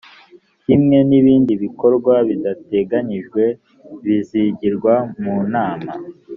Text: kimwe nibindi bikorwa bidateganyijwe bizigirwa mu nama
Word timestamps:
kimwe 0.63 0.97
nibindi 1.09 1.53
bikorwa 1.63 2.13
bidateganyijwe 2.27 3.43
bizigirwa 4.05 4.93
mu 5.23 5.35
nama 5.53 5.91